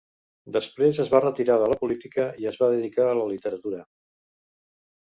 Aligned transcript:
Després 0.53 1.01
es 1.03 1.11
va 1.17 1.21
retirar 1.25 1.59
de 1.65 1.69
la 1.75 1.79
política 1.83 2.27
i 2.45 2.51
es 2.55 2.59
va 2.65 2.73
dedicar 2.75 3.09
a 3.11 3.15
la 3.23 3.31
literatura. 3.37 3.87